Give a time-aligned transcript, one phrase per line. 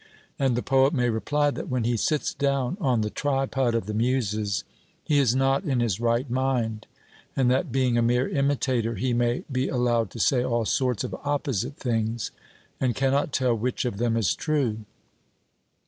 [0.39, 3.93] And the poet may reply, that when he sits down on the tripod of the
[3.93, 4.63] Muses
[5.03, 6.87] he is not in his right mind,
[7.35, 11.13] and that being a mere imitator he may be allowed to say all sorts of
[11.23, 12.31] opposite things,
[12.79, 14.85] and cannot tell which of them is true.